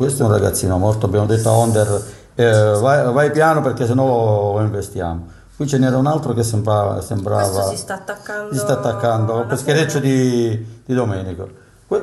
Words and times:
Questo 0.00 0.22
è 0.22 0.26
un 0.26 0.32
ragazzino 0.32 0.78
morto, 0.78 1.04
abbiamo 1.04 1.26
detto 1.26 1.50
a 1.50 1.52
Onder 1.52 2.02
eh, 2.34 2.78
vai, 2.80 3.12
vai, 3.12 3.30
piano 3.30 3.60
perché 3.60 3.84
sennò 3.84 4.54
lo, 4.54 4.62
investiamo. 4.62 5.28
Qui 5.54 5.66
ce 5.68 5.76
n'era 5.76 5.98
un 5.98 6.06
altro 6.06 6.32
che 6.32 6.42
sembrava... 6.42 7.02
sembrava 7.02 7.68
si 7.68 7.76
sta 7.76 7.96
attaccando... 7.96 8.50
Si 8.54 8.60
sta 8.60 8.78
attaccando 8.78 9.36
al 9.36 9.46
peschereccio 9.46 9.98
di, 9.98 10.80
di 10.86 10.94
Domenico. 10.94 11.50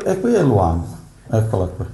E 0.06 0.20
qui 0.20 0.32
è 0.36 0.44
Luan, 0.44 0.84
eccola 1.28 1.66
qui. 1.66 1.86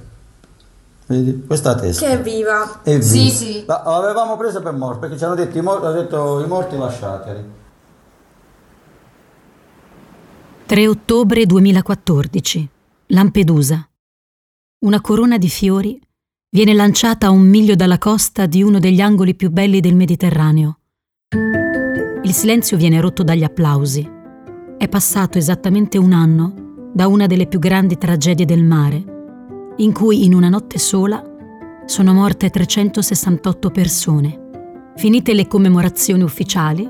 Vedi? 1.06 1.42
Questa 1.46 1.74
testa. 1.74 2.06
Che 2.06 2.12
è 2.12 2.20
viva. 2.20 2.82
È 2.82 2.98
viva. 2.98 3.02
Sì, 3.02 3.30
sì. 3.30 3.64
L'avevamo 3.66 4.36
presa 4.36 4.60
per 4.60 4.74
morte 4.74 4.98
perché 4.98 5.16
ci 5.16 5.24
hanno 5.24 5.34
detto 5.34 5.56
i, 5.56 5.62
morti, 5.62 5.90
detto, 5.90 6.44
i 6.44 6.46
morti 6.46 6.76
lasciateli. 6.76 7.50
3 10.66 10.86
ottobre 10.86 11.46
2014. 11.46 12.68
Lampedusa. 13.06 13.88
Una 14.84 15.00
corona 15.00 15.38
di 15.38 15.48
fiori 15.48 15.98
viene 16.50 16.74
lanciata 16.74 17.28
a 17.28 17.30
un 17.30 17.48
miglio 17.48 17.74
dalla 17.74 17.96
costa 17.96 18.44
di 18.44 18.62
uno 18.62 18.78
degli 18.78 19.00
angoli 19.00 19.34
più 19.34 19.48
belli 19.48 19.80
del 19.80 19.94
Mediterraneo. 19.94 20.80
Il 22.22 22.32
silenzio 22.34 22.76
viene 22.76 23.00
rotto 23.00 23.22
dagli 23.22 23.44
applausi. 23.44 24.06
È 24.76 24.86
passato 24.86 25.38
esattamente 25.38 25.96
un 25.96 26.12
anno 26.12 26.90
da 26.92 27.06
una 27.06 27.26
delle 27.26 27.46
più 27.46 27.58
grandi 27.60 27.96
tragedie 27.96 28.44
del 28.44 28.62
mare, 28.62 29.72
in 29.76 29.94
cui 29.94 30.26
in 30.26 30.34
una 30.34 30.50
notte 30.50 30.78
sola 30.78 31.22
sono 31.86 32.12
morte 32.12 32.50
368 32.50 33.70
persone. 33.70 34.40
Finite 34.96 35.32
le 35.32 35.46
commemorazioni 35.46 36.22
ufficiali, 36.22 36.86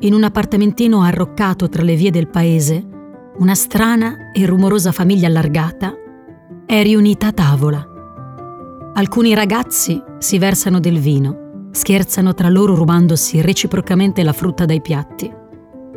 in 0.00 0.14
un 0.14 0.24
appartamentino 0.24 1.02
arroccato 1.02 1.68
tra 1.68 1.82
le 1.82 1.96
vie 1.96 2.10
del 2.10 2.28
paese, 2.28 2.82
una 3.36 3.54
strana 3.54 4.30
e 4.32 4.46
rumorosa 4.46 4.90
famiglia 4.90 5.26
allargata 5.26 5.98
è 6.66 6.82
riunita 6.82 7.28
a 7.28 7.32
tavola. 7.32 7.88
Alcuni 8.94 9.34
ragazzi 9.34 10.02
si 10.18 10.38
versano 10.38 10.80
del 10.80 10.98
vino, 10.98 11.68
scherzano 11.70 12.34
tra 12.34 12.48
loro 12.48 12.74
rubandosi 12.74 13.40
reciprocamente 13.40 14.22
la 14.22 14.32
frutta 14.32 14.64
dai 14.64 14.80
piatti. 14.80 15.32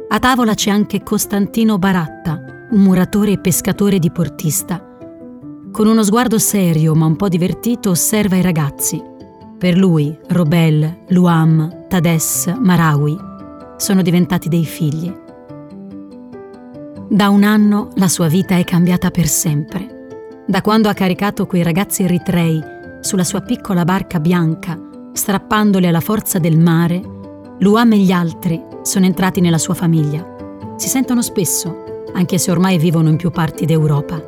A 0.08 0.20
tavola 0.20 0.54
c'è 0.54 0.70
anche 0.70 1.04
Costantino 1.04 1.78
Baratta, 1.78 2.68
un 2.72 2.82
muratore 2.82 3.32
e 3.34 3.40
pescatore 3.40 4.00
di 4.00 4.12
portista 4.12 4.84
con 5.72 5.88
uno 5.88 6.04
sguardo 6.04 6.40
serio 6.40 6.96
ma 6.96 7.06
un 7.06 7.16
po' 7.16 7.30
divertito 7.30 7.92
osserva 7.92 8.36
i 8.36 8.42
ragazzi. 8.42 9.02
Per 9.58 9.78
lui, 9.78 10.18
Robel, 10.30 11.04
Luam, 11.10 11.88
Tades, 11.88 12.54
Marawi 12.60 13.18
sono 13.78 14.02
diventati 14.02 14.50
dei 14.50 14.66
figli. 14.66 15.14
Da 17.10 17.30
un 17.30 17.44
anno 17.44 17.90
la 17.96 18.08
sua 18.08 18.28
vita 18.28 18.58
è 18.58 18.64
cambiata 18.64 19.10
per 19.12 19.28
sempre. 19.28 19.99
Da 20.50 20.64
quando 20.64 20.90
ha 20.90 20.96
caricato 20.96 21.46
quei 21.46 21.62
ragazzi 21.62 22.02
eritrei 22.02 22.60
sulla 23.02 23.24
sua 23.24 23.42
piccola 23.42 23.86
barca 23.86 24.20
bianca, 24.20 24.80
strappandoli 25.14 25.86
alla 25.86 26.00
forza 26.00 26.40
del 26.40 26.58
mare, 26.58 27.00
Luam 27.60 27.92
e 27.92 27.98
gli 28.00 28.12
altri 28.12 28.60
sono 28.82 29.06
entrati 29.06 29.42
nella 29.42 29.60
sua 29.60 29.76
famiglia. 29.76 30.26
Si 30.76 30.88
sentono 30.88 31.22
spesso, 31.22 32.04
anche 32.16 32.40
se 32.40 32.50
ormai 32.50 32.80
vivono 32.80 33.10
in 33.10 33.18
più 33.18 33.30
parti 33.30 33.66
d'Europa. 33.66 34.20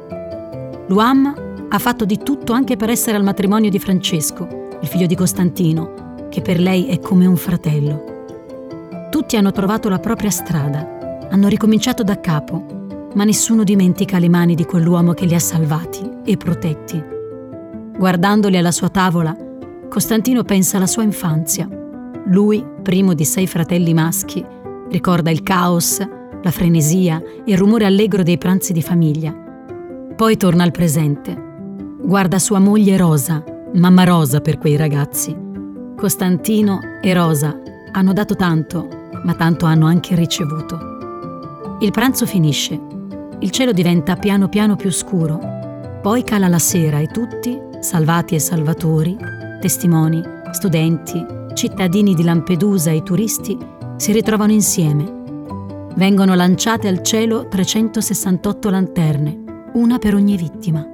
Luam 0.89 1.65
ha 1.67 1.79
fatto 1.79 2.05
di 2.05 2.19
tutto 2.19 2.53
anche 2.53 2.75
per 2.75 2.91
essere 2.91 3.17
al 3.17 3.23
matrimonio 3.23 3.71
di 3.71 3.79
Francesco, 3.79 4.67
il 4.79 4.87
figlio 4.87 5.07
di 5.07 5.15
Costantino, 5.15 6.27
che 6.29 6.41
per 6.41 6.59
lei 6.59 6.85
è 6.85 6.99
come 6.99 7.25
un 7.25 7.35
fratello. 7.35 9.07
Tutti 9.09 9.37
hanno 9.37 9.51
trovato 9.51 9.89
la 9.89 9.97
propria 9.97 10.29
strada, 10.29 11.27
hanno 11.31 11.47
ricominciato 11.47 12.03
da 12.03 12.19
capo, 12.19 12.80
ma 13.13 13.23
nessuno 13.23 13.63
dimentica 13.63 14.19
le 14.19 14.29
mani 14.29 14.55
di 14.55 14.65
quell'uomo 14.65 15.13
che 15.13 15.25
li 15.25 15.35
ha 15.35 15.39
salvati 15.39 16.09
e 16.25 16.37
protetti. 16.37 17.03
Guardandoli 17.97 18.57
alla 18.57 18.71
sua 18.71 18.89
tavola, 18.89 19.35
Costantino 19.89 20.43
pensa 20.43 20.77
alla 20.77 20.87
sua 20.87 21.03
infanzia. 21.03 21.67
Lui, 22.25 22.65
primo 22.81 23.13
di 23.13 23.25
sei 23.25 23.47
fratelli 23.47 23.93
maschi, 23.93 24.43
ricorda 24.89 25.29
il 25.29 25.43
caos, 25.43 25.99
la 26.41 26.51
frenesia 26.51 27.21
e 27.45 27.51
il 27.51 27.57
rumore 27.57 27.85
allegro 27.85 28.23
dei 28.23 28.37
pranzi 28.37 28.73
di 28.73 28.81
famiglia 28.81 29.41
poi 30.21 30.37
torna 30.37 30.63
al 30.63 30.69
presente. 30.69 31.35
Guarda 31.99 32.37
sua 32.37 32.59
moglie 32.59 32.95
Rosa, 32.95 33.43
mamma 33.73 34.03
Rosa 34.03 34.39
per 34.39 34.59
quei 34.59 34.75
ragazzi. 34.75 35.35
Costantino 35.97 36.79
e 37.01 37.11
Rosa 37.11 37.59
hanno 37.91 38.13
dato 38.13 38.35
tanto, 38.35 38.87
ma 39.23 39.33
tanto 39.33 39.65
hanno 39.65 39.87
anche 39.87 40.13
ricevuto. 40.13 40.77
Il 41.79 41.89
pranzo 41.89 42.27
finisce. 42.27 42.79
Il 43.41 43.49
cielo 43.49 43.71
diventa 43.71 44.17
piano 44.17 44.49
piano 44.49 44.75
più 44.75 44.91
scuro. 44.91 45.99
Poi 45.99 46.23
cala 46.23 46.47
la 46.47 46.59
sera 46.59 46.99
e 46.99 47.07
tutti, 47.07 47.59
salvati 47.79 48.35
e 48.35 48.39
salvatori, 48.39 49.17
testimoni, 49.59 50.21
studenti, 50.51 51.25
cittadini 51.55 52.13
di 52.13 52.23
Lampedusa 52.23 52.91
e 52.91 53.01
turisti, 53.01 53.57
si 53.97 54.11
ritrovano 54.11 54.51
insieme. 54.51 55.89
Vengono 55.95 56.35
lanciate 56.35 56.87
al 56.87 57.01
cielo 57.01 57.47
368 57.47 58.69
lanterne 58.69 59.69
una 59.73 59.97
per 59.97 60.13
ogni 60.13 60.37
vittima. 60.37 60.85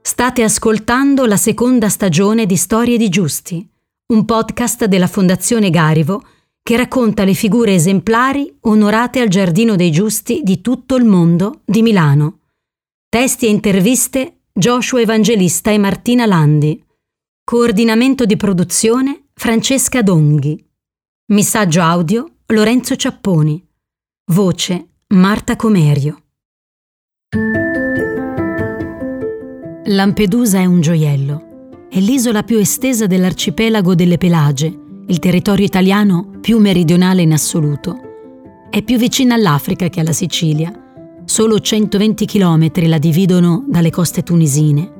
State 0.00 0.42
ascoltando 0.44 1.26
la 1.26 1.36
seconda 1.36 1.88
stagione 1.88 2.46
di 2.46 2.56
Storie 2.56 2.96
di 2.96 3.08
Giusti, 3.08 3.68
un 4.12 4.24
podcast 4.24 4.84
della 4.84 5.08
Fondazione 5.08 5.70
Garivo 5.70 6.22
che 6.68 6.76
racconta 6.76 7.24
le 7.24 7.32
figure 7.32 7.72
esemplari 7.72 8.54
onorate 8.60 9.20
al 9.20 9.28
Giardino 9.28 9.74
dei 9.74 9.90
Giusti 9.90 10.42
di 10.42 10.60
tutto 10.60 10.96
il 10.96 11.06
mondo 11.06 11.62
di 11.64 11.80
Milano. 11.80 12.40
Testi 13.08 13.46
e 13.46 13.48
interviste 13.48 14.40
Joshua 14.52 15.00
Evangelista 15.00 15.70
e 15.70 15.78
Martina 15.78 16.26
Landi. 16.26 16.84
Coordinamento 17.42 18.26
di 18.26 18.36
produzione 18.36 19.28
Francesca 19.32 20.02
Donghi. 20.02 20.62
Missaggio 21.32 21.80
audio 21.80 22.40
Lorenzo 22.48 22.96
Ciapponi. 22.96 23.66
Voce 24.30 24.88
Marta 25.14 25.56
Comerio. 25.56 26.22
Lampedusa 29.84 30.58
è 30.58 30.66
un 30.66 30.82
gioiello. 30.82 31.86
È 31.88 31.98
l'isola 31.98 32.42
più 32.42 32.58
estesa 32.58 33.06
dell'arcipelago 33.06 33.94
delle 33.94 34.18
Pelagie, 34.18 34.87
il 35.10 35.18
territorio 35.20 35.64
italiano 35.64 36.32
più 36.40 36.58
meridionale 36.58 37.22
in 37.22 37.32
assoluto. 37.32 37.96
È 38.68 38.82
più 38.82 38.98
vicina 38.98 39.34
all'Africa 39.34 39.88
che 39.88 40.00
alla 40.00 40.12
Sicilia. 40.12 40.70
Solo 41.24 41.58
120 41.58 42.26
km 42.26 42.70
la 42.86 42.98
dividono 42.98 43.64
dalle 43.66 43.88
coste 43.88 44.22
tunisine. 44.22 44.92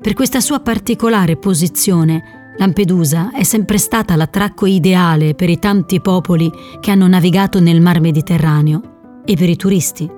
Per 0.00 0.14
questa 0.14 0.40
sua 0.40 0.60
particolare 0.60 1.36
posizione, 1.36 2.54
Lampedusa 2.56 3.30
è 3.30 3.42
sempre 3.42 3.76
stata 3.76 4.16
l'attracco 4.16 4.64
ideale 4.64 5.34
per 5.34 5.50
i 5.50 5.58
tanti 5.58 6.00
popoli 6.00 6.50
che 6.80 6.90
hanno 6.90 7.06
navigato 7.06 7.60
nel 7.60 7.82
Mar 7.82 8.00
Mediterraneo 8.00 9.20
e 9.24 9.36
per 9.36 9.50
i 9.50 9.56
turisti. 9.56 10.10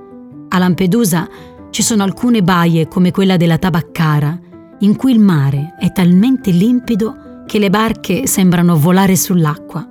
A 0.49 0.59
Lampedusa 0.59 1.29
ci 1.71 1.83
sono 1.83 2.05
alcune 2.05 2.43
baie 2.43 2.87
come 2.87 3.11
quella 3.11 3.37
della 3.37 3.59
Tabaccara, 3.59 4.39
in 4.79 4.95
cui 4.95 5.13
il 5.13 5.19
mare 5.19 5.75
è 5.79 5.91
talmente 5.93 6.53
limpido 6.53 7.24
che 7.47 7.59
le 7.59 7.71
barche 7.71 8.27
sembrano 8.27 8.77
volare 8.79 9.17
sull'acqua. 9.17 9.89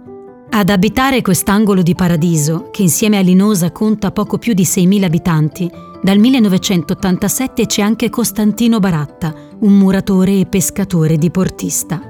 Ad 0.49 0.69
abitare 0.69 1.21
quest'angolo 1.21 1.81
di 1.81 1.95
paradiso, 1.95 2.69
che 2.71 2.83
insieme 2.83 3.17
a 3.17 3.21
Linosa 3.21 3.71
conta 3.71 4.11
poco 4.11 4.37
più 4.37 4.53
di 4.53 4.63
6.000 4.63 5.03
abitanti, 5.03 5.71
dal 6.01 6.19
1987 6.19 7.65
c'è 7.65 7.81
anche 7.81 8.09
Costantino 8.09 8.79
Baratta, 8.79 9.33
un 9.61 9.77
muratore 9.77 10.39
e 10.39 10.45
pescatore 10.45 11.17
diportista. 11.17 12.01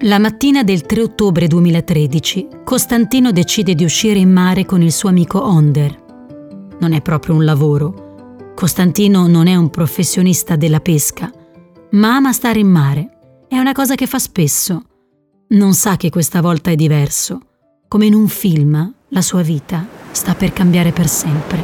La 0.00 0.18
mattina 0.18 0.62
del 0.62 0.82
3 0.82 1.02
ottobre 1.02 1.46
2013, 1.46 2.48
Costantino 2.64 3.32
decide 3.32 3.74
di 3.74 3.84
uscire 3.84 4.18
in 4.18 4.30
mare 4.30 4.66
con 4.66 4.82
il 4.82 4.92
suo 4.92 5.08
amico 5.08 5.42
Onder. 5.42 5.94
Non 6.80 6.92
è 6.92 7.00
proprio 7.00 7.34
un 7.34 7.44
lavoro. 7.44 8.52
Costantino 8.54 9.26
non 9.26 9.46
è 9.46 9.54
un 9.54 9.70
professionista 9.70 10.56
della 10.56 10.80
pesca, 10.80 11.30
ma 11.92 12.16
ama 12.16 12.32
stare 12.32 12.58
in 12.58 12.68
mare. 12.68 13.15
È 13.48 13.58
una 13.58 13.72
cosa 13.72 13.94
che 13.94 14.06
fa 14.06 14.18
spesso. 14.18 14.82
Non 15.48 15.74
sa 15.74 15.96
che 15.96 16.10
questa 16.10 16.40
volta 16.40 16.70
è 16.70 16.74
diverso. 16.74 17.40
Come 17.88 18.06
in 18.06 18.14
un 18.14 18.28
film, 18.28 18.94
la 19.08 19.22
sua 19.22 19.42
vita 19.42 19.86
sta 20.10 20.34
per 20.34 20.52
cambiare 20.52 20.92
per 20.92 21.08
sempre. 21.08 21.58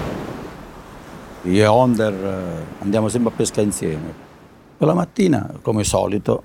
Io 1.43 1.63
e 1.63 1.67
Onder 1.67 2.13
eh, 2.13 2.83
andiamo 2.83 3.09
sempre 3.09 3.33
a 3.33 3.37
pescare 3.37 3.67
insieme. 3.67 4.15
Quella 4.77 4.95
mattina, 4.95 5.59
come 5.61 5.85
solito, 5.85 6.45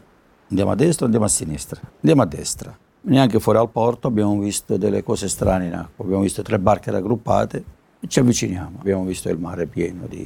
Andiamo 0.50 0.72
a 0.72 0.76
destra 0.76 1.06
andiamo 1.06 1.26
a 1.26 1.30
sinistra? 1.30 1.82
Andiamo 1.96 2.22
a 2.22 2.26
destra. 2.26 2.78
Neanche 3.02 3.40
fuori 3.40 3.60
al 3.60 3.70
porto 3.70 4.08
abbiamo 4.08 4.40
visto 4.40 4.78
delle 4.78 5.04
cose 5.04 5.28
strane 5.28 5.66
in 5.68 5.74
acqua. 5.74 6.06
Abbiamo 6.06 6.24
visto 6.24 6.42
tre 6.42 6.58
barche 6.58 6.90
raggruppate 6.90 7.64
e 8.00 8.08
ci 8.08 8.20
avviciniamo. 8.20 8.78
Abbiamo 8.80 9.04
visto 9.04 9.30
il 9.30 9.38
mare 9.38 9.66
pieno 9.66 10.06
di 10.08 10.26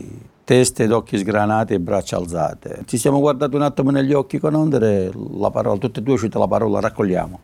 teste 0.52 0.84
ed 0.84 0.92
occhi 0.92 1.18
sgranati 1.18 1.76
e 1.76 1.80
braccia 1.80 2.18
alzate. 2.18 2.82
Ci 2.86 2.98
siamo 2.98 3.22
guardati 3.22 3.56
un 3.56 3.62
attimo 3.62 3.90
negli 3.90 4.12
occhi 4.12 4.38
con 4.38 4.54
Ondere 4.54 5.10
la 5.38 5.50
parola, 5.50 5.78
tutte 5.78 6.02
e 6.02 6.04
due 6.04 6.16
uscite 6.16 6.38
la 6.38 6.48
parola 6.48 6.82
raccogliamo. 6.82 7.40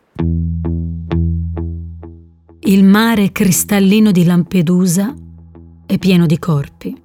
Il 2.60 2.84
mare 2.84 3.32
cristallino 3.32 4.10
di 4.10 4.26
Lampedusa 4.26 5.14
è 5.86 5.96
pieno 5.96 6.26
di 6.26 6.38
corpi. 6.38 7.02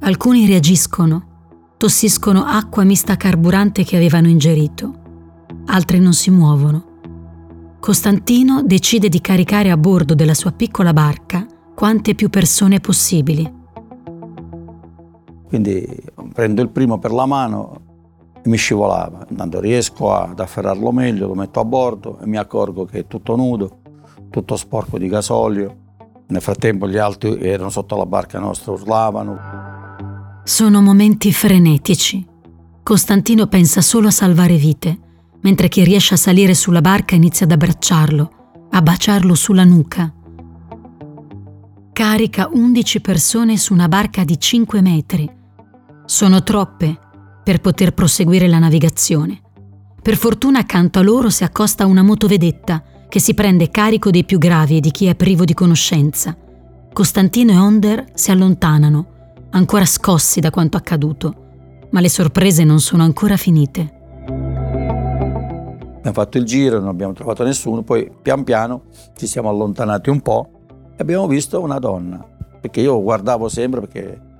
Alcuni 0.00 0.44
reagiscono, 0.44 1.74
tossiscono 1.76 2.42
acqua 2.42 2.82
mista 2.82 3.16
carburante 3.16 3.84
che 3.84 3.94
avevano 3.94 4.26
ingerito. 4.26 4.92
Altri 5.66 6.00
non 6.00 6.14
si 6.14 6.32
muovono. 6.32 7.76
Costantino 7.78 8.64
decide 8.64 9.08
di 9.08 9.20
caricare 9.20 9.70
a 9.70 9.76
bordo 9.76 10.16
della 10.16 10.34
sua 10.34 10.50
piccola 10.50 10.92
barca 10.92 11.46
quante 11.76 12.16
più 12.16 12.28
persone 12.28 12.80
possibili. 12.80 13.60
Quindi 15.52 15.86
prendo 16.32 16.62
il 16.62 16.70
primo 16.70 16.98
per 16.98 17.12
la 17.12 17.26
mano 17.26 17.80
e 18.42 18.48
mi 18.48 18.56
scivolava. 18.56 19.26
Intanto 19.28 19.60
riesco 19.60 20.10
ad 20.10 20.40
afferrarlo 20.40 20.90
meglio, 20.92 21.26
lo 21.26 21.34
metto 21.34 21.60
a 21.60 21.64
bordo 21.66 22.18
e 22.20 22.26
mi 22.26 22.38
accorgo 22.38 22.86
che 22.86 23.00
è 23.00 23.06
tutto 23.06 23.36
nudo, 23.36 23.80
tutto 24.30 24.56
sporco 24.56 24.96
di 24.96 25.08
gasolio. 25.08 25.76
Nel 26.28 26.40
frattempo 26.40 26.88
gli 26.88 26.96
altri 26.96 27.38
erano 27.42 27.68
sotto 27.68 27.98
la 27.98 28.06
barca 28.06 28.38
nostra, 28.38 28.72
urlavano. 28.72 30.40
Sono 30.42 30.80
momenti 30.80 31.30
frenetici. 31.34 32.26
Costantino 32.82 33.46
pensa 33.46 33.82
solo 33.82 34.06
a 34.06 34.10
salvare 34.10 34.56
vite, 34.56 34.98
mentre 35.42 35.68
chi 35.68 35.84
riesce 35.84 36.14
a 36.14 36.16
salire 36.16 36.54
sulla 36.54 36.80
barca 36.80 37.14
inizia 37.14 37.44
ad 37.44 37.52
abbracciarlo, 37.52 38.30
a 38.70 38.80
baciarlo 38.80 39.34
sulla 39.34 39.64
nuca. 39.64 40.14
Carica 41.92 42.48
11 42.50 43.00
persone 43.02 43.58
su 43.58 43.74
una 43.74 43.86
barca 43.86 44.24
di 44.24 44.40
5 44.40 44.80
metri. 44.80 45.40
Sono 46.12 46.42
troppe 46.42 46.98
per 47.42 47.62
poter 47.62 47.94
proseguire 47.94 48.46
la 48.46 48.58
navigazione. 48.58 49.40
Per 50.02 50.14
fortuna 50.14 50.58
accanto 50.58 50.98
a 50.98 51.02
loro 51.02 51.30
si 51.30 51.42
accosta 51.42 51.86
una 51.86 52.02
motovedetta 52.02 52.82
che 53.08 53.18
si 53.18 53.32
prende 53.32 53.70
carico 53.70 54.10
dei 54.10 54.22
più 54.22 54.36
gravi 54.36 54.76
e 54.76 54.80
di 54.80 54.90
chi 54.90 55.06
è 55.06 55.14
privo 55.14 55.46
di 55.46 55.54
conoscenza. 55.54 56.36
Costantino 56.92 57.52
e 57.52 57.56
Onder 57.56 58.04
si 58.12 58.30
allontanano, 58.30 59.06
ancora 59.52 59.86
scossi 59.86 60.40
da 60.40 60.50
quanto 60.50 60.76
accaduto, 60.76 61.34
ma 61.92 62.00
le 62.00 62.10
sorprese 62.10 62.62
non 62.62 62.80
sono 62.80 63.04
ancora 63.04 63.38
finite. 63.38 63.80
Abbiamo 64.26 66.12
fatto 66.12 66.36
il 66.36 66.44
giro, 66.44 66.78
non 66.78 66.88
abbiamo 66.88 67.14
trovato 67.14 67.42
nessuno, 67.42 67.80
poi 67.84 68.12
pian 68.20 68.44
piano 68.44 68.82
ci 69.16 69.26
siamo 69.26 69.48
allontanati 69.48 70.10
un 70.10 70.20
po' 70.20 70.50
e 70.94 70.96
abbiamo 70.98 71.26
visto 71.26 71.58
una 71.58 71.78
donna, 71.78 72.22
perché 72.60 72.82
io 72.82 73.00
guardavo 73.00 73.48
sempre 73.48 73.80
perché 73.80 74.30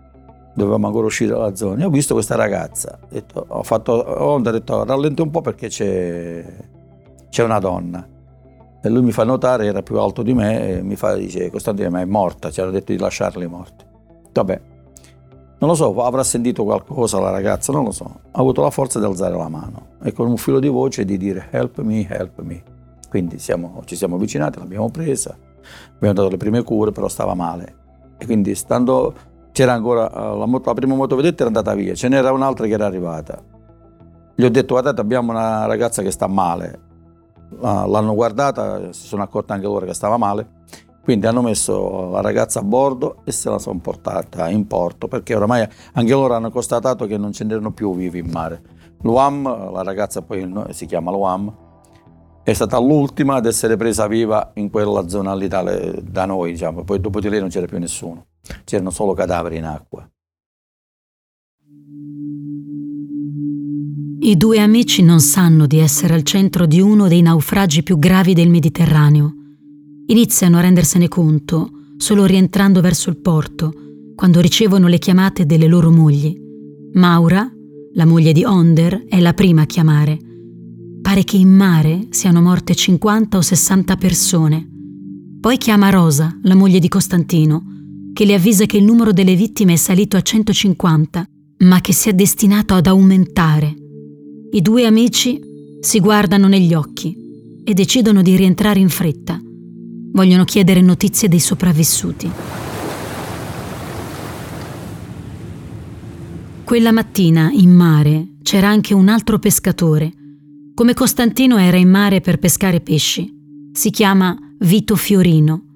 dovevamo 0.55 0.87
ancora 0.87 1.07
uscire 1.07 1.33
dalla 1.33 1.55
zona, 1.55 1.83
e 1.83 1.87
ho 1.87 1.91
visto 1.91 2.15
questa 2.15 2.35
ragazza, 2.35 2.99
ho, 3.03 3.07
detto, 3.09 3.45
ho 3.47 3.63
fatto 3.63 3.93
onda, 4.23 4.51
ho 4.51 4.53
detto 4.53 4.85
rallenti 4.85 5.23
un 5.23 5.31
po' 5.31 5.41
perché 5.41 5.69
c'è, 5.69 6.45
c'è 7.29 7.43
una 7.43 7.59
donna. 7.59 8.07
E 8.85 8.89
lui 8.89 9.03
mi 9.03 9.13
fa 9.13 9.23
notare, 9.23 9.67
era 9.67 9.83
più 9.83 9.99
alto 9.99 10.23
di 10.23 10.35
me, 10.35 10.79
e 10.79 10.83
mi 10.83 10.97
fa, 10.97 11.15
dice, 11.15 11.51
Costantino, 11.51 11.89
ma 11.91 12.01
è 12.01 12.05
morta, 12.05 12.51
ci 12.51 12.61
hanno 12.61 12.73
detto 12.73 12.91
di 12.93 12.99
lasciarli 12.99 13.47
morti. 13.47 13.85
Vabbè, 14.33 14.61
non 15.63 15.71
lo 15.71 15.77
so, 15.77 16.03
avrà 16.03 16.25
sentito 16.25 16.65
qualcosa 16.65 17.21
la 17.21 17.31
ragazza, 17.31 17.73
non 17.73 17.85
lo 17.85 17.93
so. 17.93 18.05
Ha 18.33 18.41
avuto 18.41 18.63
la 18.63 18.71
forza 18.71 18.99
di 18.99 19.05
alzare 19.05 19.37
la 19.37 19.49
mano 19.49 19.91
e 20.03 20.13
con 20.13 20.27
un 20.27 20.37
filo 20.37 20.59
di 20.59 20.67
voce 20.67 21.05
di 21.05 21.17
dire 21.17 21.47
help 21.51 21.81
me, 21.83 22.05
help 22.09 22.41
me. 22.41 22.61
Quindi 23.09 23.39
siamo, 23.39 23.81
ci 23.85 23.95
siamo 23.95 24.17
avvicinati, 24.17 24.59
l'abbiamo 24.59 24.91
presa, 24.91 25.37
abbiamo 25.95 26.15
dato 26.15 26.31
le 26.31 26.37
prime 26.37 26.65
cure, 26.65 26.91
però 26.91 27.07
stava 27.07 27.35
male. 27.35 27.77
E 28.19 28.27
quindi 28.27 28.57
stando, 28.57 29.15
c'era 29.53 29.73
ancora, 29.73 30.11
eh, 30.11 30.37
la, 30.39 30.61
la 30.65 30.75
prima 30.75 30.95
motovedetta 30.95 31.45
era 31.45 31.47
andata 31.47 31.75
via, 31.75 31.95
ce 31.95 32.09
n'era 32.09 32.33
un'altra 32.33 32.67
che 32.67 32.73
era 32.73 32.87
arrivata. 32.87 33.41
Gli 34.35 34.45
ho 34.45 34.51
detto, 34.51 34.73
guardate, 34.75 35.01
abbiamo 35.01 35.31
una 35.31 35.67
ragazza 35.67 36.03
che 36.03 36.11
sta 36.11 36.27
male, 36.27 36.81
l'hanno 37.61 38.15
guardata, 38.15 38.93
si 38.93 39.07
sono 39.07 39.23
accorti 39.23 39.53
anche 39.53 39.67
loro 39.67 39.85
che 39.87 39.95
stava 39.95 40.17
male, 40.17 40.61
quindi 41.03 41.27
hanno 41.27 41.43
messo 41.43 42.11
la 42.11 42.21
ragazza 42.21 42.61
a 42.61 42.63
bordo 42.63 43.17
e 43.25 43.33
se 43.33 43.51
la 43.51 43.59
sono 43.59 43.79
portata 43.81 44.49
in 44.49 44.67
porto 44.67 45.09
perché 45.09 45.35
oramai 45.35 45.67
anche 45.93 46.13
loro 46.13 46.35
hanno 46.35 46.51
constatato 46.51 47.07
che 47.07 47.19
non 47.19 47.33
ce 47.33 47.45
n'erano 47.45 47.73
più 47.73 47.95
vivi 47.95 48.21
in 48.21 48.31
mare. 48.31 48.63
Luam, 49.03 49.73
la 49.73 49.83
ragazza 49.83 50.23
poi 50.23 50.51
si 50.71 50.87
chiama 50.87 51.11
Luam, 51.11 51.53
è 52.45 52.53
stata 52.53 52.79
l'ultima 52.79 53.35
ad 53.35 53.47
essere 53.47 53.77
presa 53.77 54.07
viva 54.07 54.53
in 54.55 54.71
quella 54.71 55.09
zona 55.09 55.35
lì 55.35 55.49
da 55.49 56.25
noi, 56.25 56.53
diciamo. 56.53 56.85
poi 56.85 57.01
dopo 57.01 57.21
di 57.21 57.29
lei 57.29 57.41
non 57.41 57.49
c'era 57.49 57.67
più 57.67 57.79
nessuno, 57.79 58.27
c'erano 58.65 58.91
solo 58.91 59.15
cadaveri 59.15 59.57
in 59.57 59.65
acqua. 59.65 60.09
I 64.25 64.37
due 64.37 64.59
amici 64.61 65.03
non 65.03 65.21
sanno 65.21 65.67
di 65.67 65.79
essere 65.79 66.15
al 66.15 66.23
centro 66.23 66.67
di 66.67 66.81
uno 66.81 67.09
dei 67.09 67.23
naufragi 67.23 67.83
più 67.83 67.99
gravi 67.99 68.35
del 68.35 68.51
Mediterraneo. 68.51 69.35
Iniziano 70.07 70.59
a 70.59 70.61
rendersene 70.61 71.09
conto 71.09 71.71
solo 71.97 72.25
rientrando 72.25 72.81
verso 72.81 73.11
il 73.11 73.17
porto, 73.17 73.73
quando 74.15 74.41
ricevono 74.41 74.87
le 74.87 74.99
chiamate 74.99 75.47
delle 75.47 75.67
loro 75.67 75.91
mogli. 75.91 76.37
Maura, 76.95 77.51
la 77.95 78.07
moglie 78.07 78.33
di 78.33 78.45
Onder, 78.45 79.07
è 79.09 79.19
la 79.21 79.33
prima 79.33 79.63
a 79.63 79.67
chiamare. 79.67 80.19
Pare 81.01 81.25
che 81.25 81.37
in 81.37 81.49
mare 81.49 82.07
siano 82.11 82.41
morte 82.41 82.75
50 82.75 83.37
o 83.37 83.41
60 83.41 83.97
persone. 83.97 84.69
Poi 85.41 85.57
chiama 85.59 85.91
Rosa, 85.91 86.39
la 86.43 86.55
moglie 86.55 86.79
di 86.79 86.89
Costantino, 86.89 87.72
che 88.13 88.25
le 88.25 88.35
avvisa 88.35 88.67
che 88.67 88.77
il 88.77 88.85
numero 88.85 89.13
delle 89.13 89.35
vittime 89.35 89.75
è 89.75 89.77
salito 89.77 90.17
a 90.17 90.23
150, 90.23 91.27
ma 91.59 91.81
che 91.81 91.93
si 91.93 92.09
è 92.09 92.13
destinato 92.13 92.75
ad 92.75 92.87
aumentare 92.87 93.77
i 94.55 94.61
due 94.61 94.85
amici 94.85 95.41
si 95.81 95.99
guardano 95.99 96.47
negli 96.47 96.75
occhi 96.75 97.17
e 97.65 97.73
decidono 97.73 98.21
di 98.21 98.37
rientrare 98.37 98.81
in 98.81 98.91
fretta. 98.91 99.41
Vogliono 100.13 100.45
chiedere 100.45 100.83
notizie 100.83 101.27
dei 101.27 101.41
sopravvissuti. 101.41 102.31
Quella 106.65 106.93
mattina, 106.93 107.51
in 107.51 107.71
mare, 107.71 108.35
c'era 108.43 108.69
anche 108.69 108.93
un 108.93 109.09
altro 109.09 109.39
pescatore. 109.39 110.13
Come 110.75 110.93
Costantino 110.93 111.57
era 111.57 111.79
in 111.79 111.89
mare 111.89 112.21
per 112.21 112.39
pescare 112.39 112.83
pesci. 112.83 113.33
Si 113.73 113.89
chiama 113.89 114.37
Vito 114.59 114.97
Fiorino 114.97 115.72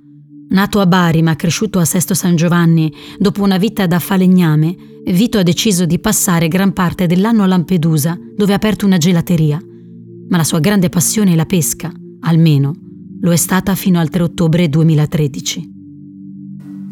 Nato 0.48 0.80
a 0.80 0.86
Bari 0.86 1.22
ma 1.22 1.36
cresciuto 1.36 1.78
a 1.78 1.84
Sesto 1.84 2.14
San 2.14 2.36
Giovanni, 2.36 2.92
dopo 3.18 3.42
una 3.42 3.58
vita 3.58 3.86
da 3.86 3.98
falegname, 3.98 4.94
Vito 5.06 5.38
ha 5.38 5.44
deciso 5.44 5.86
di 5.86 6.00
passare 6.00 6.48
gran 6.48 6.72
parte 6.72 7.06
dell'anno 7.06 7.44
a 7.44 7.46
Lampedusa, 7.46 8.18
dove 8.34 8.52
ha 8.52 8.56
aperto 8.56 8.86
una 8.86 8.98
gelateria. 8.98 9.62
Ma 10.28 10.36
la 10.36 10.42
sua 10.42 10.58
grande 10.58 10.88
passione 10.88 11.32
è 11.32 11.36
la 11.36 11.46
pesca, 11.46 11.92
almeno 12.20 12.74
lo 13.20 13.32
è 13.32 13.36
stata 13.36 13.74
fino 13.74 14.00
al 14.00 14.08
3 14.08 14.22
ottobre 14.24 14.68
2013. 14.68 15.74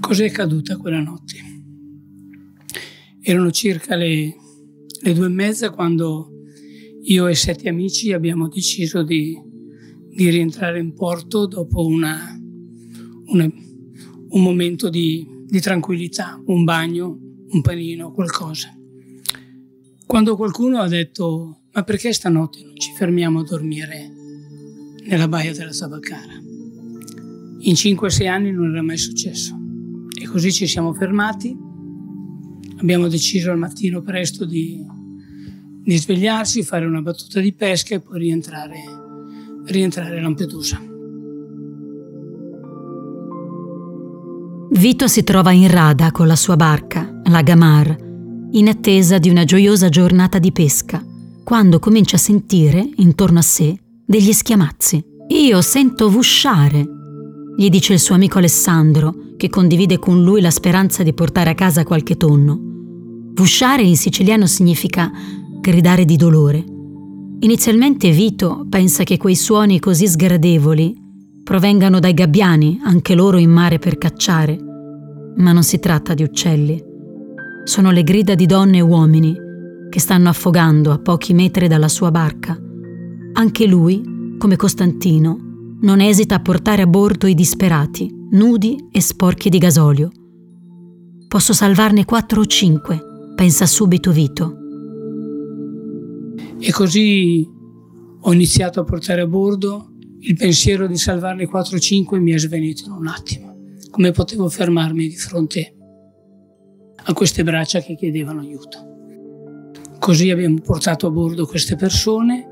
Cos'è 0.00 0.26
accaduta 0.26 0.76
quella 0.76 1.00
notte? 1.00 1.37
Erano 3.20 3.50
circa 3.50 3.96
le, 3.96 4.37
le 5.00 5.12
due 5.12 5.26
e 5.26 5.30
mezza 5.30 5.70
quando 5.70 6.30
io 7.02 7.26
e 7.26 7.34
sette 7.34 7.68
amici 7.68 8.12
abbiamo 8.12 8.49
deciso 8.49 9.02
di, 9.02 9.37
di 10.08 10.28
rientrare 10.28 10.78
in 10.78 10.94
porto 10.94 11.46
dopo 11.46 11.84
una 11.84 12.34
un, 13.26 13.52
un 14.28 14.43
momento 14.43 14.88
di, 14.88 15.26
di 15.47 15.61
tranquillità, 15.61 16.40
un 16.47 16.64
bagno, 16.64 17.19
un 17.49 17.61
panino, 17.61 18.12
qualcosa. 18.12 18.76
Quando 20.07 20.37
qualcuno 20.37 20.81
ha 20.81 20.88
detto 20.88 21.59
ma 21.75 21.83
perché 21.83 22.12
stanotte 22.12 22.62
non 22.62 22.76
ci 22.76 22.93
fermiamo 22.93 23.40
a 23.40 23.45
dormire 23.45 24.09
nella 25.07 25.26
baia 25.26 25.52
della 25.52 25.73
Sabacara? 25.73 26.40
In 27.61 27.73
5-6 27.73 28.28
anni 28.28 28.52
non 28.52 28.71
era 28.71 28.83
mai 28.83 28.97
successo. 28.97 29.59
E 30.21 30.26
così 30.26 30.52
ci 30.52 30.69
siamo 30.69 30.93
fermati, 30.93 31.57
abbiamo 32.76 33.09
deciso 33.09 33.50
al 33.50 33.59
mattino 33.59 34.02
presto 34.02 34.45
di, 34.45 34.87
di 35.83 35.97
svegliarsi, 35.97 36.62
fare 36.62 36.87
una 36.87 37.02
battuta 37.02 37.40
di 37.40 37.52
pesca 37.52 37.97
e 37.97 38.00
poi 38.00 38.21
rientrare, 38.21 38.78
rientrare 39.64 40.19
a 40.19 40.23
Lampedusa. 40.23 40.93
Vito 44.76 45.07
si 45.07 45.23
trova 45.23 45.52
in 45.52 45.71
rada 45.71 46.11
con 46.11 46.26
la 46.26 46.35
sua 46.35 46.57
barca, 46.57 47.21
la 47.26 47.43
Gamar, 47.43 47.97
in 48.50 48.69
attesa 48.69 49.19
di 49.19 49.31
una 49.31 49.45
gioiosa 49.45 49.88
giornata 49.88 50.40
di 50.40 50.50
pesca, 50.50 51.02
quando 51.45 51.78
comincia 51.78 52.16
a 52.16 52.19
sentire, 52.19 52.87
intorno 52.97 53.38
a 53.38 53.43
sé, 53.43 53.78
degli 54.04 54.33
schiamazzi. 54.33 55.02
Io 55.28 55.62
sento 55.62 56.11
vusciare, 56.11 56.85
gli 57.57 57.69
dice 57.71 57.93
il 57.93 58.00
suo 58.00 58.16
amico 58.16 58.38
Alessandro, 58.38 59.14
che 59.37 59.49
condivide 59.49 60.00
con 60.00 60.25
lui 60.25 60.40
la 60.40 60.50
speranza 60.50 61.04
di 61.04 61.14
portare 61.14 61.50
a 61.50 61.54
casa 61.54 61.85
qualche 61.85 62.16
tonno. 62.16 62.59
Vusciare 63.33 63.83
in 63.83 63.97
siciliano 63.97 64.47
significa 64.47 65.11
gridare 65.61 66.04
di 66.04 66.16
dolore. 66.16 66.64
Inizialmente 67.38 68.11
Vito 68.11 68.66
pensa 68.69 69.04
che 69.04 69.19
quei 69.19 69.37
suoni 69.37 69.78
così 69.78 70.09
sgradevoli 70.09 71.02
provengano 71.44 72.00
dai 72.00 72.14
gabbiani, 72.14 72.80
anche 72.82 73.14
loro 73.14 73.36
in 73.36 73.50
mare 73.50 73.78
per 73.78 73.98
cacciare. 73.98 74.58
Ma 75.36 75.52
non 75.52 75.62
si 75.62 75.78
tratta 75.78 76.14
di 76.14 76.22
uccelli. 76.22 76.82
Sono 77.64 77.90
le 77.90 78.02
grida 78.02 78.34
di 78.34 78.46
donne 78.46 78.78
e 78.78 78.80
uomini 78.80 79.36
che 79.90 80.00
stanno 80.00 80.28
affogando 80.28 80.90
a 80.90 80.98
pochi 80.98 81.34
metri 81.34 81.68
dalla 81.68 81.88
sua 81.88 82.10
barca. 82.10 82.58
Anche 83.34 83.66
lui, 83.66 84.34
come 84.38 84.56
Costantino, 84.56 85.76
non 85.82 86.00
esita 86.00 86.36
a 86.36 86.40
portare 86.40 86.82
a 86.82 86.86
bordo 86.86 87.26
i 87.26 87.34
disperati, 87.34 88.12
nudi 88.30 88.88
e 88.90 89.00
sporchi 89.00 89.50
di 89.50 89.58
gasolio. 89.58 90.10
Posso 91.28 91.52
salvarne 91.52 92.04
quattro 92.04 92.40
o 92.40 92.46
cinque, 92.46 93.00
pensa 93.34 93.66
subito 93.66 94.10
Vito. 94.10 94.56
E 96.58 96.72
così 96.72 97.46
ho 98.20 98.32
iniziato 98.32 98.80
a 98.80 98.84
portare 98.84 99.20
a 99.20 99.26
bordo, 99.26 99.93
il 100.26 100.37
pensiero 100.37 100.87
di 100.87 100.97
salvarne 100.97 101.47
4 101.47 101.76
o 101.76 101.78
5 101.78 102.19
mi 102.19 102.33
è 102.33 102.38
svenito 102.38 102.87
in 102.87 102.93
un 102.93 103.07
attimo. 103.07 103.54
Come 103.90 104.11
potevo 104.11 104.49
fermarmi 104.49 105.07
di 105.07 105.16
fronte 105.16 105.75
a 106.97 107.12
queste 107.12 107.45
braccia 107.45 107.81
che 107.81 107.95
chiedevano 107.95 108.40
aiuto? 108.40 108.93
Così 109.99 110.31
abbiamo 110.31 110.61
portato 110.61 111.07
a 111.07 111.11
bordo 111.11 111.47
queste 111.47 111.76
persone, 111.76 112.49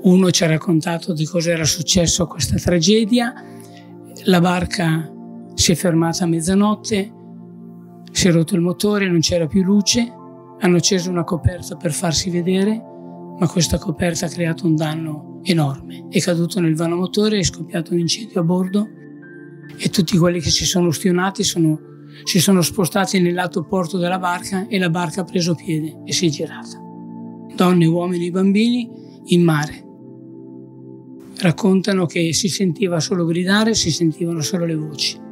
uno 0.00 0.30
ci 0.30 0.44
ha 0.44 0.46
raccontato 0.46 1.12
di 1.12 1.26
cosa 1.26 1.50
era 1.50 1.64
successo 1.64 2.22
a 2.22 2.28
questa 2.28 2.56
tragedia, 2.56 3.34
la 4.24 4.40
barca 4.40 5.12
si 5.54 5.72
è 5.72 5.74
fermata 5.74 6.24
a 6.24 6.28
mezzanotte, 6.28 7.12
si 8.10 8.28
è 8.28 8.32
rotto 8.32 8.54
il 8.54 8.62
motore, 8.62 9.08
non 9.08 9.20
c'era 9.20 9.46
più 9.46 9.62
luce, 9.62 10.10
hanno 10.60 10.76
acceso 10.76 11.10
una 11.10 11.24
coperta 11.24 11.76
per 11.76 11.92
farsi 11.92 12.30
vedere, 12.30 12.82
ma 13.38 13.46
questa 13.48 13.78
coperta 13.78 14.26
ha 14.26 14.30
creato 14.30 14.66
un 14.66 14.74
danno 14.74 15.27
enorme. 15.42 16.06
È 16.08 16.20
caduto 16.20 16.60
nel 16.60 16.74
vano 16.74 16.96
motore, 16.96 17.38
è 17.38 17.42
scoppiato 17.42 17.92
un 17.92 18.00
incendio 18.00 18.40
a 18.40 18.44
bordo 18.44 18.88
e 19.76 19.88
tutti 19.90 20.16
quelli 20.18 20.40
che 20.40 20.50
si 20.50 20.64
sono 20.64 20.88
ustionati 20.88 21.44
sono, 21.44 21.78
si 22.24 22.40
sono 22.40 22.62
spostati 22.62 23.20
nel 23.20 23.34
lato 23.34 23.64
porto 23.64 23.98
della 23.98 24.18
barca 24.18 24.66
e 24.66 24.78
la 24.78 24.90
barca 24.90 25.20
ha 25.20 25.24
preso 25.24 25.54
piede 25.54 26.00
e 26.04 26.12
si 26.12 26.26
è 26.26 26.30
girata. 26.30 26.80
Donne, 27.54 27.86
uomini 27.86 28.30
bambini 28.30 28.88
in 29.26 29.42
mare. 29.42 29.84
Raccontano 31.38 32.06
che 32.06 32.32
si 32.32 32.48
sentiva 32.48 32.98
solo 32.98 33.24
gridare, 33.24 33.74
si 33.74 33.90
sentivano 33.90 34.40
solo 34.40 34.64
le 34.64 34.74
voci. 34.74 35.26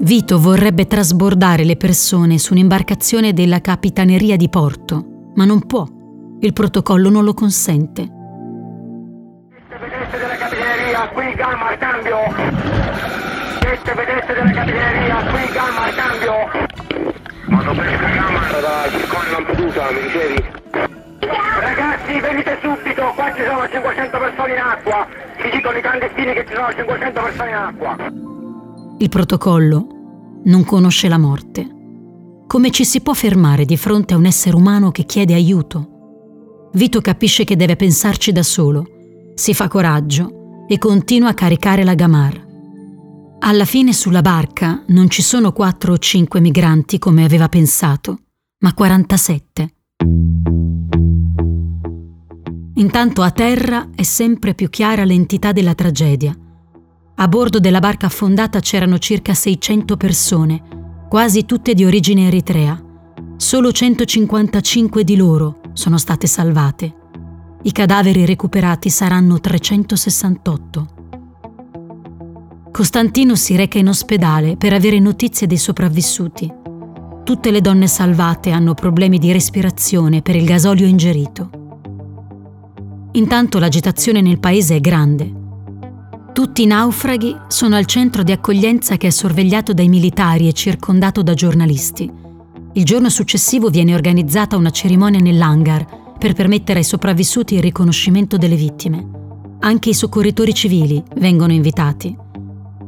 Vito 0.00 0.38
vorrebbe 0.38 0.86
trasbordare 0.86 1.64
le 1.64 1.76
persone 1.76 2.38
su 2.38 2.52
un'imbarcazione 2.52 3.32
della 3.32 3.60
capitaneria 3.60 4.36
di 4.36 4.48
porto, 4.48 5.32
ma 5.34 5.44
non 5.44 5.66
può. 5.66 5.97
Il 6.40 6.52
protocollo 6.52 7.10
non 7.10 7.24
lo 7.24 7.34
consente. 7.34 8.02
Vedette 9.68 10.18
della 10.18 10.36
capitaneria, 10.36 11.08
qui 11.08 11.34
gamma 11.34 11.68
al 11.70 11.78
cambio. 11.78 12.16
Siete 13.58 13.94
vedette 13.94 14.34
della 14.34 14.52
capitaneria, 14.52 15.16
qui 15.16 15.52
gamma 15.52 15.82
al 15.82 15.94
cambio. 15.96 16.32
Quando 17.44 17.72
pesca 17.72 18.08
gamma 18.08 18.40
da 18.60 18.88
Circone 18.88 19.30
Lampedusa, 19.32 19.90
mi 19.90 20.00
dicevi? 20.02 20.44
Ragazzi, 21.58 22.20
venite 22.20 22.58
subito, 22.62 23.12
qua 23.16 23.34
ci 23.34 23.42
sono 23.44 23.68
500 23.68 24.18
persone 24.18 24.52
in 24.52 24.60
acqua. 24.60 25.06
Ci 25.42 25.50
dicono 25.50 25.76
i 25.76 25.80
clandestini 25.80 26.32
che 26.34 26.46
ci 26.46 26.54
sono 26.54 26.72
500 26.72 27.20
persone 27.20 27.48
in 27.48 27.56
acqua. 27.56 27.96
Il 28.98 29.08
protocollo 29.08 29.86
non 30.44 30.64
conosce 30.64 31.08
la 31.08 31.18
morte. 31.18 31.66
Come 32.46 32.70
ci 32.70 32.84
si 32.84 33.00
può 33.00 33.12
fermare 33.12 33.64
di 33.64 33.76
fronte 33.76 34.14
a 34.14 34.16
un 34.16 34.26
essere 34.26 34.54
umano 34.54 34.92
che 34.92 35.02
chiede 35.02 35.34
aiuto? 35.34 35.96
Vito 36.72 37.00
capisce 37.00 37.44
che 37.44 37.56
deve 37.56 37.76
pensarci 37.76 38.30
da 38.30 38.42
solo, 38.42 39.32
si 39.34 39.54
fa 39.54 39.68
coraggio 39.68 40.66
e 40.68 40.76
continua 40.76 41.30
a 41.30 41.34
caricare 41.34 41.82
la 41.82 41.94
Gamar. 41.94 42.46
Alla 43.40 43.64
fine 43.64 43.94
sulla 43.94 44.20
barca 44.20 44.82
non 44.88 45.08
ci 45.08 45.22
sono 45.22 45.52
4 45.52 45.92
o 45.92 45.96
5 45.96 46.40
migranti 46.40 46.98
come 46.98 47.24
aveva 47.24 47.48
pensato, 47.48 48.18
ma 48.58 48.74
47. 48.74 49.74
Intanto 52.74 53.22
a 53.22 53.30
terra 53.30 53.88
è 53.94 54.02
sempre 54.02 54.54
più 54.54 54.68
chiara 54.68 55.04
l'entità 55.04 55.52
della 55.52 55.74
tragedia. 55.74 56.36
A 57.14 57.28
bordo 57.28 57.58
della 57.60 57.80
barca 57.80 58.06
affondata 58.06 58.60
c'erano 58.60 58.98
circa 58.98 59.32
600 59.32 59.96
persone, 59.96 60.62
quasi 61.08 61.46
tutte 61.46 61.72
di 61.72 61.84
origine 61.84 62.26
eritrea. 62.26 62.80
Solo 63.36 63.72
155 63.72 65.02
di 65.02 65.16
loro 65.16 65.57
sono 65.78 65.96
state 65.96 66.26
salvate. 66.26 66.92
I 67.62 67.70
cadaveri 67.70 68.26
recuperati 68.26 68.90
saranno 68.90 69.38
368. 69.38 70.86
Costantino 72.72 73.36
si 73.36 73.54
reca 73.54 73.78
in 73.78 73.86
ospedale 73.86 74.56
per 74.56 74.72
avere 74.72 74.98
notizie 74.98 75.46
dei 75.46 75.56
sopravvissuti. 75.56 76.52
Tutte 77.22 77.50
le 77.52 77.60
donne 77.60 77.86
salvate 77.86 78.50
hanno 78.50 78.74
problemi 78.74 79.18
di 79.18 79.30
respirazione 79.30 80.20
per 80.20 80.34
il 80.34 80.46
gasolio 80.46 80.84
ingerito. 80.84 81.50
Intanto 83.12 83.60
l'agitazione 83.60 84.20
nel 84.20 84.40
paese 84.40 84.74
è 84.74 84.80
grande. 84.80 85.32
Tutti 86.32 86.62
i 86.62 86.66
naufraghi 86.66 87.36
sono 87.46 87.76
al 87.76 87.86
centro 87.86 88.24
di 88.24 88.32
accoglienza 88.32 88.96
che 88.96 89.06
è 89.06 89.10
sorvegliato 89.10 89.72
dai 89.72 89.88
militari 89.88 90.48
e 90.48 90.52
circondato 90.52 91.22
da 91.22 91.34
giornalisti. 91.34 92.26
Il 92.74 92.84
giorno 92.84 93.08
successivo 93.08 93.70
viene 93.70 93.94
organizzata 93.94 94.56
una 94.56 94.70
cerimonia 94.70 95.20
nell'hangar 95.20 96.16
per 96.18 96.34
permettere 96.34 96.80
ai 96.80 96.84
sopravvissuti 96.84 97.54
il 97.54 97.62
riconoscimento 97.62 98.36
delle 98.36 98.56
vittime. 98.56 99.56
Anche 99.60 99.88
i 99.88 99.94
soccorritori 99.94 100.52
civili 100.52 101.02
vengono 101.16 101.52
invitati. 101.52 102.16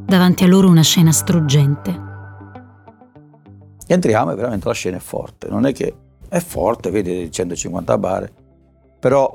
Davanti 0.05 0.43
a 0.43 0.47
loro 0.47 0.69
una 0.69 0.83
scena 0.83 1.11
struggente. 1.11 2.09
Entriamo 3.87 4.31
e 4.31 4.35
veramente 4.35 4.67
la 4.67 4.73
scena 4.73 4.97
è 4.97 5.01
forte, 5.01 5.49
non 5.49 5.65
è 5.65 5.73
che 5.73 5.93
è 6.29 6.39
forte, 6.39 6.91
vedi 6.91 7.29
150 7.29 7.97
bare, 7.97 8.31
però 8.99 9.29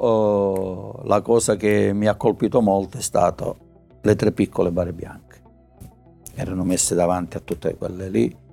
uh, 1.02 1.06
la 1.06 1.20
cosa 1.20 1.56
che 1.56 1.92
mi 1.92 2.06
ha 2.06 2.14
colpito 2.14 2.62
molto 2.62 2.98
è 2.98 3.02
stato 3.02 3.56
le 4.00 4.14
tre 4.14 4.32
piccole 4.32 4.70
bare 4.70 4.92
bianche. 4.92 5.42
Erano 6.34 6.62
messe 6.62 6.94
davanti 6.94 7.36
a 7.36 7.40
tutte 7.40 7.76
quelle 7.76 8.08
lì. 8.08 8.44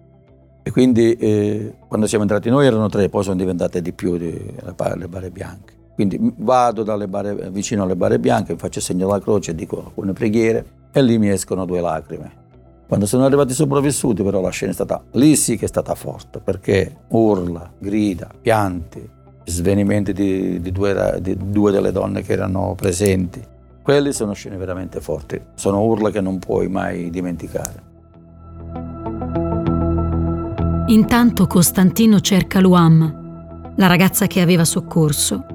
E 0.64 0.72
quindi 0.72 1.14
eh, 1.16 1.76
quando 1.88 2.08
siamo 2.08 2.24
entrati 2.24 2.50
noi 2.50 2.66
erano 2.66 2.88
tre, 2.88 3.10
poi 3.10 3.24
sono 3.24 3.36
diventate 3.36 3.82
di 3.82 3.92
più 3.92 4.18
di, 4.18 4.32
le, 4.32 5.08
bare 5.08 5.30
bianche. 5.30 5.74
Quindi 5.94 6.18
vado 6.38 6.84
bare, 7.08 7.52
vicino 7.52 7.84
alle 7.84 7.96
bare 7.96 8.18
bianche, 8.18 8.56
faccio 8.56 8.80
segno 8.80 9.06
della 9.06 9.20
croce, 9.20 9.54
dico 9.54 9.84
alcune 9.86 10.14
preghiere 10.14 10.66
e 10.92 11.02
lì 11.04 11.20
mi 11.20 11.30
escono 11.30 11.66
due 11.66 11.82
lacrime. 11.82 12.42
Quando 12.88 13.06
sono 13.06 13.26
arrivati 13.26 13.52
i 13.52 13.56
sopravvissuti 13.56 14.24
però 14.24 14.42
la 14.42 14.50
scena 14.50 14.72
è 14.72 14.74
stata, 14.74 15.04
lì 15.12 15.36
sì 15.36 15.58
che 15.58 15.66
è 15.66 15.68
stata 15.68 15.94
forte, 15.96 16.40
perché 16.40 16.96
urla, 17.10 17.72
grida, 17.78 18.30
pianti, 18.42 19.08
svenimenti 19.46 20.14
di, 20.14 20.62
di, 20.62 20.72
due, 20.72 21.20
di 21.22 21.36
due 21.38 21.72
delle 21.72 21.92
donne 21.92 22.22
che 22.22 22.34
erano 22.34 22.74
presenti. 22.76 23.42
Quelle 23.82 24.14
sono 24.14 24.34
scene 24.34 24.58
veramente 24.58 25.02
forti, 25.02 25.40
sono 25.56 25.84
urla 25.84 26.10
che 26.10 26.22
non 26.22 26.40
puoi 26.40 26.70
mai 26.70 27.10
dimenticare. 27.10 27.92
Intanto 30.88 31.48
Costantino 31.48 32.20
cerca 32.20 32.60
Luam, 32.60 33.74
la 33.78 33.88
ragazza 33.88 34.28
che 34.28 34.42
aveva 34.42 34.66
soccorso. 34.66 35.46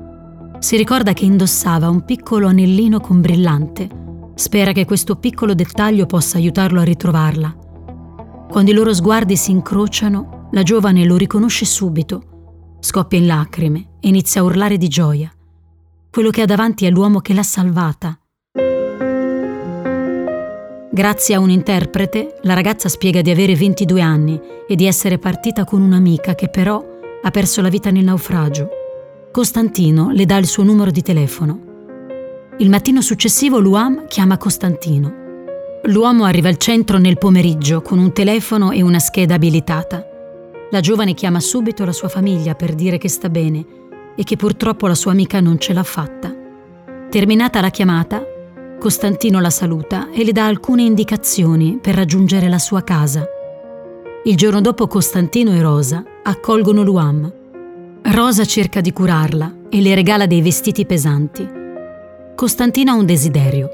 Si 0.58 0.74
ricorda 0.76 1.12
che 1.12 1.26
indossava 1.26 1.90
un 1.90 2.04
piccolo 2.06 2.46
anellino 2.48 2.98
con 2.98 3.20
brillante. 3.20 3.88
Spera 4.34 4.72
che 4.72 4.86
questo 4.86 5.16
piccolo 5.16 5.54
dettaglio 5.54 6.06
possa 6.06 6.38
aiutarlo 6.38 6.80
a 6.80 6.84
ritrovarla. 6.84 7.56
Quando 8.50 8.70
i 8.70 8.74
loro 8.74 8.94
sguardi 8.94 9.36
si 9.36 9.50
incrociano, 9.50 10.48
la 10.52 10.62
giovane 10.62 11.04
lo 11.04 11.18
riconosce 11.18 11.66
subito. 11.66 12.76
Scoppia 12.80 13.18
in 13.18 13.26
lacrime 13.26 13.96
e 14.00 14.08
inizia 14.08 14.40
a 14.40 14.44
urlare 14.44 14.78
di 14.78 14.88
gioia. 14.88 15.30
Quello 16.10 16.30
che 16.30 16.40
ha 16.40 16.46
davanti 16.46 16.86
è 16.86 16.90
l'uomo 16.90 17.20
che 17.20 17.34
l'ha 17.34 17.42
salvata. 17.42 18.18
Grazie 20.98 21.36
a 21.36 21.38
un 21.38 21.48
interprete, 21.48 22.38
la 22.42 22.54
ragazza 22.54 22.88
spiega 22.88 23.20
di 23.20 23.30
avere 23.30 23.54
22 23.54 24.00
anni 24.00 24.40
e 24.66 24.74
di 24.74 24.84
essere 24.84 25.16
partita 25.16 25.62
con 25.62 25.80
un'amica 25.80 26.34
che 26.34 26.48
però 26.48 26.84
ha 27.22 27.30
perso 27.30 27.62
la 27.62 27.68
vita 27.68 27.92
nel 27.92 28.02
naufragio. 28.02 28.68
Costantino 29.30 30.10
le 30.10 30.26
dà 30.26 30.38
il 30.38 30.46
suo 30.46 30.64
numero 30.64 30.90
di 30.90 31.00
telefono. 31.00 31.60
Il 32.58 32.68
mattino 32.68 33.00
successivo 33.00 33.60
Luam 33.60 34.08
chiama 34.08 34.38
Costantino. 34.38 35.14
L'uomo 35.84 36.24
arriva 36.24 36.48
al 36.48 36.56
centro 36.56 36.98
nel 36.98 37.16
pomeriggio 37.16 37.80
con 37.80 38.00
un 38.00 38.12
telefono 38.12 38.72
e 38.72 38.82
una 38.82 38.98
scheda 38.98 39.34
abilitata. 39.34 40.04
La 40.72 40.80
giovane 40.80 41.14
chiama 41.14 41.38
subito 41.38 41.84
la 41.84 41.92
sua 41.92 42.08
famiglia 42.08 42.56
per 42.56 42.74
dire 42.74 42.98
che 42.98 43.08
sta 43.08 43.28
bene 43.28 43.64
e 44.16 44.24
che 44.24 44.34
purtroppo 44.34 44.88
la 44.88 44.96
sua 44.96 45.12
amica 45.12 45.38
non 45.38 45.60
ce 45.60 45.72
l'ha 45.72 45.84
fatta. 45.84 46.34
Terminata 47.08 47.60
la 47.60 47.70
chiamata, 47.70 48.20
Costantino 48.78 49.40
la 49.40 49.50
saluta 49.50 50.08
e 50.12 50.22
le 50.22 50.30
dà 50.30 50.46
alcune 50.46 50.82
indicazioni 50.82 51.80
per 51.82 51.96
raggiungere 51.96 52.48
la 52.48 52.60
sua 52.60 52.84
casa. 52.84 53.26
Il 54.22 54.36
giorno 54.36 54.60
dopo 54.60 54.86
Costantino 54.86 55.50
e 55.52 55.60
Rosa 55.60 56.04
accolgono 56.22 56.84
Luam. 56.84 57.32
Rosa 58.02 58.44
cerca 58.44 58.80
di 58.80 58.92
curarla 58.92 59.52
e 59.68 59.80
le 59.80 59.96
regala 59.96 60.26
dei 60.26 60.40
vestiti 60.42 60.86
pesanti. 60.86 61.44
Costantino 62.36 62.92
ha 62.92 62.94
un 62.94 63.04
desiderio. 63.04 63.68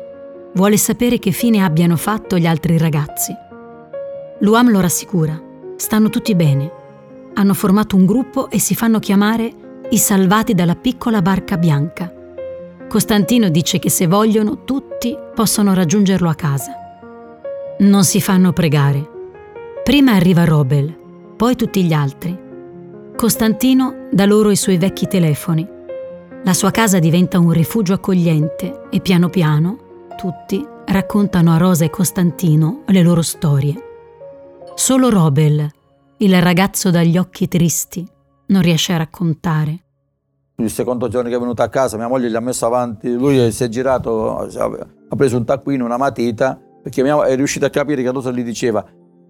Vuole 0.54 0.78
sapere 0.78 1.18
che 1.18 1.32
fine 1.32 1.62
abbiano 1.62 1.96
fatto 1.96 2.38
gli 2.38 2.46
altri 2.46 2.78
ragazzi. 2.78 3.34
Luam 4.40 4.70
lo 4.70 4.80
rassicura. 4.80 5.38
Stanno 5.76 6.08
tutti 6.08 6.34
bene. 6.34 6.73
Hanno 7.34 7.52
formato 7.52 7.94
un 7.94 8.06
gruppo 8.06 8.49
e 8.49 8.58
si 8.58 8.75
fanno 8.75 9.00
chiamare 9.00 9.52
i 9.90 9.99
salvati 9.99 10.54
dalla 10.54 10.76
piccola 10.76 11.20
barca 11.20 11.58
bianca. 11.58 12.13
Costantino 12.95 13.49
dice 13.49 13.81
che 13.81 13.91
se 13.91 14.07
vogliono 14.07 14.63
tutti 14.63 15.19
possono 15.35 15.75
raggiungerlo 15.75 16.29
a 16.29 16.35
casa. 16.37 16.73
Non 17.81 18.05
si 18.05 18.21
fanno 18.21 18.53
pregare. 18.53 19.11
Prima 19.83 20.13
arriva 20.13 20.45
Robel, 20.45 20.97
poi 21.37 21.57
tutti 21.57 21.83
gli 21.83 21.93
altri. 21.93 22.39
Costantino 23.17 24.07
dà 24.13 24.27
loro 24.27 24.53
i 24.53 24.57
suoi 24.57 24.79
vecchi 24.79 25.09
telefoni. 25.09 25.69
La 26.45 26.53
sua 26.53 26.71
casa 26.71 27.01
diventa 27.01 27.41
un 27.41 27.51
rifugio 27.51 27.95
accogliente 27.95 28.83
e 28.91 29.01
piano 29.01 29.29
piano 29.29 30.07
tutti 30.17 30.65
raccontano 30.87 31.53
a 31.53 31.57
Rosa 31.57 31.85
e 31.85 31.91
Costantino 31.91 32.85
le 32.87 33.03
loro 33.03 33.23
storie. 33.23 33.75
Solo 34.77 35.09
Robel, 35.11 35.69
il 36.19 36.41
ragazzo 36.41 36.93
dagli 36.93 37.19
occhi 37.19 37.49
tristi, 37.49 38.07
non 38.47 38.63
riesce 38.63 38.93
a 38.93 38.99
raccontare. 38.99 39.84
Il 40.56 40.70
secondo 40.70 41.08
giorno 41.08 41.28
che 41.28 41.34
è 41.34 41.38
venuto 41.38 41.62
a 41.62 41.68
casa, 41.68 41.96
mia 41.96 42.08
moglie 42.08 42.30
gli 42.30 42.37
ha 42.37 42.40
messo 42.40 42.66
avanti, 42.66 43.12
lui 43.12 43.50
si 43.50 43.64
è 43.64 43.68
girato, 43.68 44.38
ha 44.38 45.16
preso 45.16 45.37
un 45.37 45.44
taccuino, 45.44 45.84
una 45.84 45.96
matita, 45.96 46.61
perché 46.82 47.02
è 47.02 47.37
riuscito 47.37 47.66
a 47.66 47.70
capire 47.70 48.02
che 48.02 48.11
Rosa 48.11 48.30
gli 48.30 48.44
diceva 48.44 48.84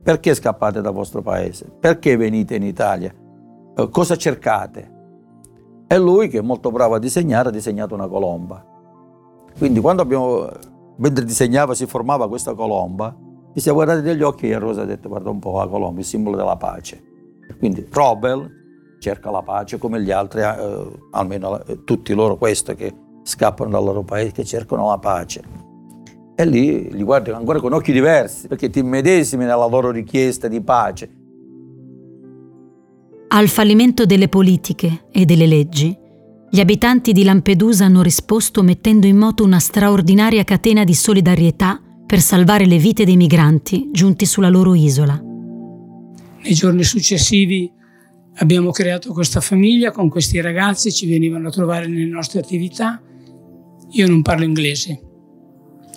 perché 0.04 0.34
scappate 0.34 0.82
dal 0.82 0.92
vostro 0.92 1.22
paese? 1.22 1.64
Perché 1.80 2.18
venite 2.18 2.56
in 2.56 2.62
Italia? 2.62 3.10
Eh, 3.74 3.88
cosa 3.88 4.16
cercate? 4.16 4.92
E 5.86 5.98
lui, 5.98 6.28
che 6.28 6.40
è 6.40 6.42
molto 6.42 6.70
bravo 6.70 6.94
a 6.94 6.98
disegnare, 6.98 7.48
ha 7.48 7.52
disegnato 7.52 7.94
una 7.94 8.06
colomba. 8.06 8.62
Quindi 9.56 9.80
quando 9.80 10.02
abbiamo, 10.02 10.46
mentre 10.96 11.24
disegnava, 11.24 11.72
si 11.72 11.86
formava 11.86 12.28
questa 12.28 12.52
colomba, 12.52 13.16
mi 13.18 13.58
si 13.58 13.70
è 13.70 13.72
guardato 13.72 14.02
negli 14.02 14.20
occhi 14.20 14.50
e 14.50 14.58
Rosa 14.58 14.82
ha 14.82 14.84
detto 14.84 15.08
guarda 15.08 15.30
un 15.30 15.38
po' 15.38 15.56
la 15.56 15.68
colomba, 15.68 16.00
il 16.00 16.06
simbolo 16.06 16.36
della 16.36 16.56
pace. 16.56 17.02
Quindi 17.58 17.88
Robel 17.90 18.63
cerca 19.04 19.30
la 19.30 19.42
pace 19.42 19.76
come 19.76 20.00
gli 20.00 20.10
altri, 20.10 20.40
eh, 20.40 20.88
almeno 21.10 21.62
eh, 21.62 21.84
tutti 21.84 22.14
loro 22.14 22.38
questo 22.38 22.74
che 22.74 22.90
scappano 23.22 23.68
dal 23.68 23.84
loro 23.84 24.02
paese, 24.02 24.32
che 24.32 24.44
cercano 24.44 24.88
la 24.88 24.98
pace. 24.98 25.42
E 26.34 26.46
lì 26.46 26.90
li 26.90 27.02
guardi 27.02 27.30
ancora 27.30 27.60
con 27.60 27.74
occhi 27.74 27.92
diversi, 27.92 28.48
perché 28.48 28.70
ti 28.70 28.78
immedesimi 28.78 29.44
nella 29.44 29.66
loro 29.66 29.90
richiesta 29.90 30.48
di 30.48 30.62
pace. 30.62 31.10
Al 33.28 33.48
fallimento 33.48 34.06
delle 34.06 34.28
politiche 34.28 35.06
e 35.12 35.26
delle 35.26 35.46
leggi, 35.46 35.94
gli 36.50 36.60
abitanti 36.60 37.12
di 37.12 37.24
Lampedusa 37.24 37.84
hanno 37.84 38.00
risposto 38.00 38.62
mettendo 38.62 39.06
in 39.06 39.18
moto 39.18 39.44
una 39.44 39.58
straordinaria 39.58 40.44
catena 40.44 40.82
di 40.84 40.94
solidarietà 40.94 41.78
per 42.06 42.20
salvare 42.20 42.64
le 42.64 42.78
vite 42.78 43.04
dei 43.04 43.16
migranti 43.16 43.90
giunti 43.92 44.24
sulla 44.24 44.48
loro 44.48 44.74
isola. 44.74 45.20
Nei 46.42 46.54
giorni 46.54 46.84
successivi 46.84 47.70
abbiamo 48.36 48.70
creato 48.70 49.12
questa 49.12 49.40
famiglia 49.40 49.90
con 49.90 50.08
questi 50.08 50.40
ragazzi, 50.40 50.92
ci 50.92 51.06
venivano 51.06 51.48
a 51.48 51.50
trovare 51.50 51.86
nelle 51.86 52.06
nostre 52.06 52.40
attività. 52.40 53.02
Io 53.90 54.08
non 54.08 54.22
parlo 54.22 54.44
inglese, 54.44 55.00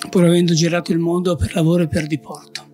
pur 0.10 0.26
avendo 0.26 0.54
girato 0.54 0.92
il 0.92 1.00
mondo 1.00 1.36
per 1.36 1.56
lavoro 1.56 1.84
e 1.84 1.88
per 1.88 2.08
diporto. 2.08 2.66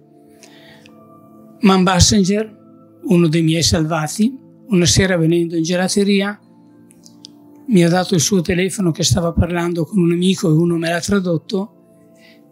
Man 1.62 1.84
Bassenger, 1.84 3.02
uno 3.04 3.28
dei 3.28 3.42
miei 3.42 3.64
salvati, 3.64 4.38
una 4.68 4.86
sera 4.86 5.16
venendo 5.16 5.56
in 5.56 5.64
gelateria, 5.64 6.38
mi 7.66 7.84
ha 7.84 7.90
dato 7.90 8.16
il 8.16 8.20
suo 8.20 8.42
telefono 8.42 8.92
che 8.92 9.04
stava 9.04 9.32
parlando 9.32 9.86
con 9.86 10.02
un 10.02 10.12
amico 10.12 10.50
e 10.50 10.52
uno 10.52 10.76
me 10.76 10.90
l'ha 10.90 11.00
tradotto 11.00 11.76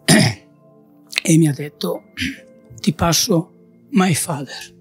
e 1.22 1.36
mi 1.36 1.46
ha 1.46 1.52
detto 1.52 2.04
ti 2.80 2.94
passo 2.94 3.52
my 3.90 4.14
father. 4.14 4.71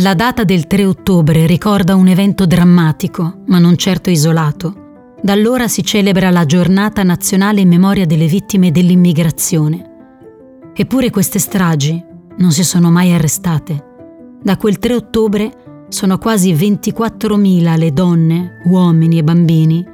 La 0.00 0.14
data 0.14 0.44
del 0.44 0.66
3 0.66 0.86
ottobre 0.86 1.44
ricorda 1.44 1.94
un 1.94 2.08
evento 2.08 2.46
drammatico, 2.46 3.42
ma 3.48 3.58
non 3.58 3.76
certo 3.76 4.08
isolato 4.08 4.88
da 5.22 5.34
allora 5.34 5.68
si 5.68 5.84
celebra 5.84 6.30
la 6.30 6.46
giornata 6.46 7.02
nazionale 7.02 7.60
in 7.60 7.68
memoria 7.68 8.06
delle 8.06 8.26
vittime 8.26 8.70
dell'immigrazione. 8.70 10.70
Eppure 10.74 11.10
queste 11.10 11.38
stragi 11.38 12.02
non 12.38 12.50
si 12.50 12.64
sono 12.64 12.90
mai 12.90 13.12
arrestate. 13.12 14.38
Da 14.42 14.56
quel 14.56 14.78
3 14.78 14.94
ottobre 14.94 15.52
sono 15.90 16.16
quasi 16.16 16.54
24.000 16.54 17.76
le 17.76 17.92
donne, 17.92 18.62
uomini 18.64 19.18
e 19.18 19.22
bambini 19.22 19.84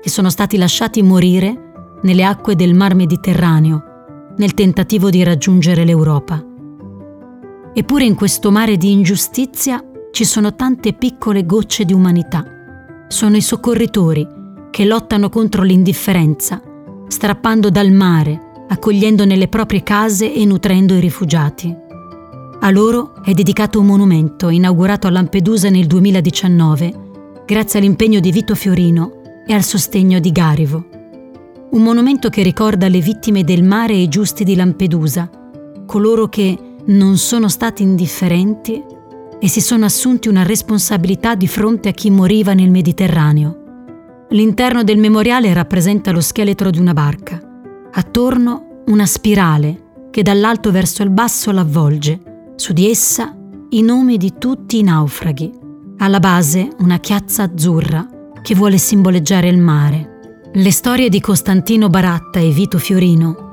che 0.00 0.08
sono 0.08 0.30
stati 0.30 0.56
lasciati 0.56 1.02
morire 1.02 1.98
nelle 2.00 2.24
acque 2.24 2.56
del 2.56 2.72
Mar 2.72 2.94
Mediterraneo 2.94 3.82
nel 4.38 4.54
tentativo 4.54 5.10
di 5.10 5.22
raggiungere 5.22 5.84
l'Europa. 5.84 6.42
Eppure 7.72 8.04
in 8.04 8.16
questo 8.16 8.50
mare 8.50 8.76
di 8.76 8.90
ingiustizia 8.90 9.82
ci 10.10 10.24
sono 10.24 10.54
tante 10.56 10.92
piccole 10.92 11.46
gocce 11.46 11.84
di 11.84 11.92
umanità. 11.92 12.44
Sono 13.06 13.36
i 13.36 13.40
soccorritori 13.40 14.26
che 14.70 14.84
lottano 14.84 15.28
contro 15.28 15.62
l'indifferenza, 15.62 16.60
strappando 17.06 17.70
dal 17.70 17.92
mare, 17.92 18.64
accogliendo 18.68 19.24
nelle 19.24 19.48
proprie 19.48 19.82
case 19.82 20.32
e 20.32 20.44
nutrendo 20.44 20.94
i 20.94 21.00
rifugiati. 21.00 21.74
A 22.62 22.70
loro 22.70 23.14
è 23.22 23.32
dedicato 23.32 23.80
un 23.80 23.86
monumento 23.86 24.48
inaugurato 24.48 25.06
a 25.06 25.10
Lampedusa 25.10 25.70
nel 25.70 25.86
2019, 25.86 27.42
grazie 27.46 27.78
all'impegno 27.78 28.20
di 28.20 28.32
Vito 28.32 28.54
Fiorino 28.54 29.42
e 29.46 29.54
al 29.54 29.62
sostegno 29.62 30.18
di 30.18 30.30
Garivo. 30.32 30.84
Un 31.70 31.82
monumento 31.82 32.28
che 32.28 32.42
ricorda 32.42 32.88
le 32.88 33.00
vittime 33.00 33.44
del 33.44 33.62
mare 33.62 33.94
e 33.94 34.02
i 34.02 34.08
giusti 34.08 34.44
di 34.44 34.56
Lampedusa, 34.56 35.30
coloro 35.86 36.28
che 36.28 36.58
non 36.86 37.16
sono 37.16 37.48
stati 37.48 37.82
indifferenti 37.82 38.82
e 39.38 39.48
si 39.48 39.60
sono 39.60 39.84
assunti 39.84 40.28
una 40.28 40.42
responsabilità 40.42 41.34
di 41.34 41.46
fronte 41.46 41.88
a 41.88 41.92
chi 41.92 42.10
moriva 42.10 42.52
nel 42.52 42.70
Mediterraneo. 42.70 43.58
L'interno 44.30 44.84
del 44.84 44.98
memoriale 44.98 45.52
rappresenta 45.52 46.12
lo 46.12 46.20
scheletro 46.20 46.70
di 46.70 46.78
una 46.78 46.92
barca. 46.92 47.40
Attorno 47.92 48.82
una 48.86 49.06
spirale 49.06 50.08
che 50.10 50.22
dall'alto 50.22 50.70
verso 50.70 51.02
il 51.02 51.10
basso 51.10 51.50
l'avvolge. 51.50 52.52
Su 52.56 52.72
di 52.72 52.88
essa 52.88 53.34
i 53.70 53.82
nomi 53.82 54.18
di 54.18 54.34
tutti 54.38 54.78
i 54.78 54.82
naufraghi. 54.82 55.50
Alla 55.98 56.20
base 56.20 56.68
una 56.78 56.98
chiazza 56.98 57.44
azzurra 57.44 58.06
che 58.42 58.54
vuole 58.54 58.78
simboleggiare 58.78 59.48
il 59.48 59.58
mare. 59.58 60.18
Le 60.52 60.70
storie 60.70 61.08
di 61.08 61.20
Costantino 61.20 61.88
Baratta 61.88 62.40
e 62.40 62.50
Vito 62.50 62.78
Fiorino 62.78 63.49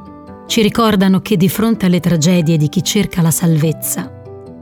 ci 0.47 0.61
ricordano 0.61 1.19
che 1.19 1.37
di 1.37 1.49
fronte 1.49 1.85
alle 1.85 1.99
tragedie 1.99 2.57
di 2.57 2.69
chi 2.69 2.81
cerca 2.81 3.21
la 3.21 3.31
salvezza, 3.31 4.11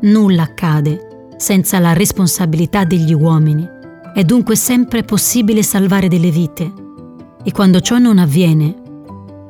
nulla 0.02 0.44
accade 0.44 1.30
senza 1.38 1.80
la 1.80 1.94
responsabilità 1.94 2.84
degli 2.86 3.14
uomini 3.14 3.68
è 4.14 4.24
dunque 4.24 4.56
sempre 4.56 5.04
possibile 5.04 5.62
salvare 5.62 6.08
delle 6.08 6.32
vite 6.32 6.74
e 7.44 7.52
quando 7.52 7.82
ciò 7.82 7.98
non 7.98 8.18
avviene, 8.18 8.74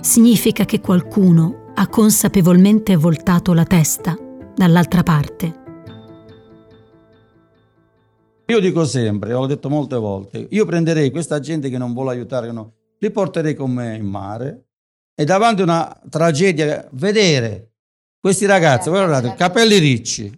significa 0.02 0.65
che 0.65 0.82
qualcuno 0.82 1.71
ha 1.76 1.88
consapevolmente 1.88 2.95
voltato 2.95 3.54
la 3.54 3.63
testa 3.63 4.17
dall'altra 4.56 5.04
parte. 5.04 5.63
Io 8.48 8.60
dico 8.60 8.86
sempre, 8.86 9.32
l'ho 9.32 9.45
detto 9.45 9.69
molte 9.69 9.95
volte, 9.95 10.48
io 10.50 10.65
prenderei 10.65 11.12
questa 11.12 11.39
gente 11.39 11.69
che 11.69 11.78
non 11.78 11.93
vuole 11.93 12.12
aiutare, 12.12 12.52
no, 12.52 12.74
li 12.98 13.10
porterei 13.10 13.56
con 13.56 13.71
me 13.71 13.95
in 13.95 14.06
mare 14.06 14.64
e 15.15 15.23
davanti 15.23 15.62
a 15.62 15.63
una 15.63 16.01
tragedia 16.10 16.88
vedere 16.91 17.71
questi 18.19 18.45
ragazzi, 18.45 18.89
guardate, 18.89 19.36
capelli 19.36 19.78
ricci, 19.78 20.32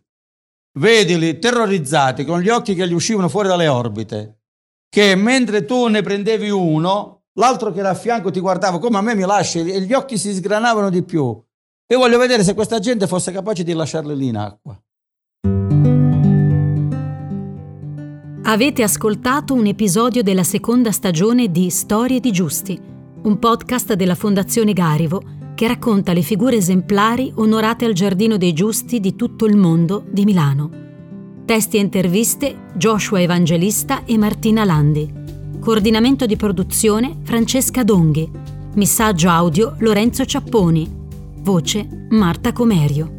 vedili 0.78 1.40
terrorizzati 1.40 2.26
con 2.26 2.42
gli 2.42 2.50
occhi 2.50 2.76
che 2.76 2.88
gli 2.88 2.94
uscivano 2.94 3.30
fuori 3.30 3.48
dalle 3.48 3.68
orbite, 3.68 4.40
che 4.90 5.16
mentre 5.16 5.66
tu 5.66 5.88
ne 5.88 6.02
prendevi 6.02 6.50
uno, 6.50 7.24
l'altro 7.34 7.72
che 7.72 7.80
era 7.80 7.90
a 7.90 7.96
fianco 7.96 8.30
ti 8.30 8.40
guardava 8.40 8.80
come 8.80 8.98
a 8.98 9.02
me 9.02 9.16
mi 9.16 9.24
lasci 9.24 9.60
e 9.60 9.82
gli 9.82 9.94
occhi 9.94 10.18
si 10.18 10.34
sgranavano 10.34 10.90
di 10.90 11.02
più. 11.04 11.24
Io 11.90 11.98
voglio 11.98 12.18
vedere 12.18 12.44
se 12.44 12.54
questa 12.54 12.80
gente 12.80 13.08
fosse 13.08 13.32
capace 13.32 13.64
di 13.64 13.74
lasciarli 13.74 14.16
lì 14.16 14.28
in 14.28 14.36
acqua. 14.36 14.80
Avete 18.44 18.84
ascoltato 18.84 19.54
un 19.54 19.66
episodio 19.66 20.24
della 20.24 20.44
seconda 20.44 20.92
stagione 20.92 21.50
di 21.50 21.70
Storie 21.70 22.20
di 22.20 22.32
Giusti, 22.32 22.97
un 23.28 23.40
podcast 23.40 23.94
della 23.94 24.16
Fondazione 24.16 24.72
Garivo 24.72 25.22
che 25.54 25.68
racconta 25.68 26.14
le 26.14 26.22
figure 26.22 26.56
esemplari 26.56 27.30
onorate 27.36 27.84
al 27.84 27.92
Giardino 27.92 28.38
dei 28.38 28.54
Giusti 28.54 29.02
di 29.02 29.18
tutto 29.18 29.46
il 29.46 29.58
mondo 29.58 30.06
di 30.10 30.24
Milano. 30.24 30.70
Testi 31.44 31.76
e 31.76 31.82
interviste 31.82 32.68
Joshua 32.76 33.22
Evangelista 33.22 34.06
e 34.06 34.18
Martina 34.18 34.64
Landi. 34.64 35.12
Coordinamento 35.60 36.26
di 36.26 36.38
produzione 36.38 37.18
Francesca 37.24 37.84
Donghi. 37.84 38.30
Missaggio 38.76 39.30
audio 39.30 39.76
Lorenzo 39.80 40.24
Ciapponi. 40.24 40.90
Voce 41.40 42.08
Marta 42.12 42.54
Comerio. 42.54 43.17